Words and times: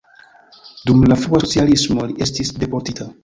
Dum 0.89 1.03
la 1.11 1.17
frua 1.25 1.43
socialismo 1.45 2.09
li 2.09 2.17
estis 2.29 2.55
deportita. 2.65 3.11